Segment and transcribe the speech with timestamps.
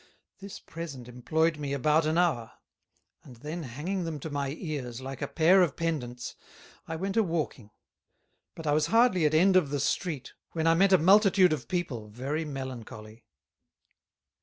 [0.39, 2.53] This Present employed me about an hour;
[3.23, 6.33] and then hanging them to my Ears, like a pair of Pendants,
[6.87, 7.69] I went a Walking;
[8.55, 11.67] but I was hardly at End of the Street when I met a Multitude of
[11.67, 13.27] People very Melancholy.